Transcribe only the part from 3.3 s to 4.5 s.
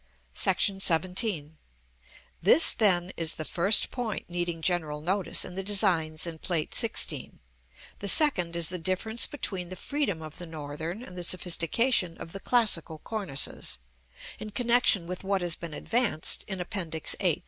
the first point